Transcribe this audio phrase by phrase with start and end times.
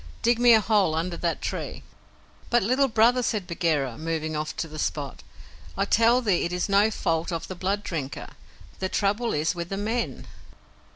[0.23, 1.83] Dig me a hole under that tree."
[2.49, 5.21] "But, Little Brother," said Bagheera, moving off to the spot,
[5.77, 8.29] "I tell thee it is no fault of the blood drinker.
[8.79, 10.25] The trouble is with the men."